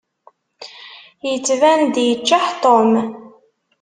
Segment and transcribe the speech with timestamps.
[1.29, 2.91] Yettban-d yeččeḥ Tom.